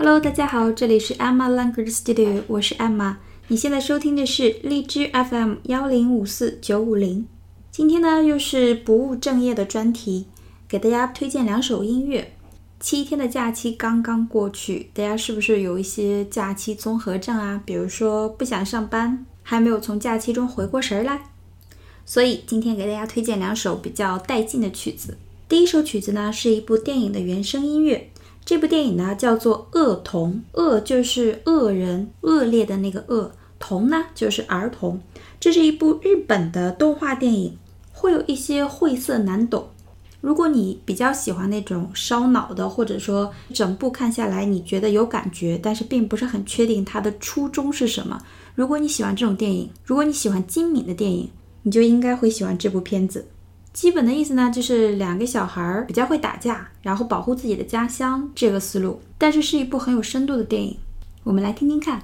[0.00, 3.16] Hello，大家好，这里是 Emma Language Studio，我是 Emma。
[3.48, 7.26] 你现在收听的是荔枝 FM 幺零五四九五零。
[7.72, 10.26] 今天呢，又是不务正业的专题，
[10.68, 12.32] 给大家推荐两首音乐。
[12.78, 17.60] 七天的假期刚刚过去，大家是不是有一些假期综合症啊？
[17.66, 21.22] 比如说不想上班，还没有从假期中回过神来。
[22.06, 25.18] 所以今天给大家推荐两首比较带劲的曲子。
[25.48, 28.10] 第一首曲子呢，是一部电影的原声音乐。
[28.48, 35.02] 这部电影呢叫做《恶童》，恶就是恶人、恶劣的那个恶，童呢就是儿童。
[35.38, 37.58] 这是一部日本的动画电影，
[37.92, 39.68] 会有一些晦涩难懂。
[40.22, 48.18] 如果你比较喜欢那种烧脑的，或者说整部看下来你觉得有感觉，但是并不是很确定它的初衷是什么。
[48.54, 51.28] 如果你喜欢这种电影，如果你喜欢精敏的电影，
[51.64, 53.26] 你就应该会喜欢这部片子。
[53.72, 59.00] 基本的意思呢，就是两个小孩儿比较会打架，然后保护自己的家乡这个思路。
[59.16, 60.76] 但是是一部很有深度的电影，
[61.22, 62.02] 我们来听听看。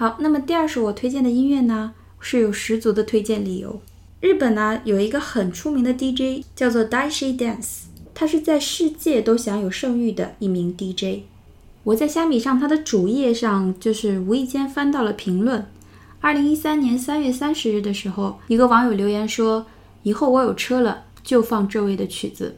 [0.00, 3.82] 好，那么第二首我推荐的音乐呢，是有十足的推荐理由。
[4.22, 7.82] 日本呢有一个很出名的 DJ 叫做 Daishi Dance，
[8.14, 11.24] 他是在世界都享有盛誉的一名 DJ。
[11.84, 15.66] 我在虾米上他的主页上就是无意间翻到了评论。
[16.22, 19.66] 二零一三年三月三十日的时候，一个网友留言说
[20.02, 22.56] ：“以后我有车了就放这位的曲子。”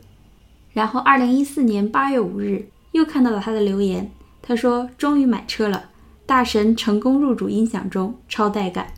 [0.73, 5.91] 然后二零一四年八月五日又看到了他的留言，他说：“终于买车了，
[6.33, 8.95] 大神成功入主音响中，超带感。”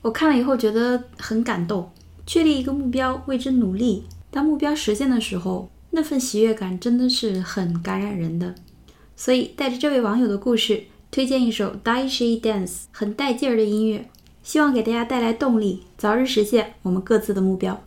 [0.00, 1.90] 我看了以后觉得很感动，
[2.26, 4.04] 确立一个目标，为之努力。
[4.30, 8.54] 当目标实现的时候，那份喜悦感真的是很感染人的。
[9.14, 14.08] 所以带着这位网友的故事，推荐一首 Daishi Dance，很带劲儿的音乐，
[14.42, 17.78] 希望给大家带来动力，早日实现我们各自的目标。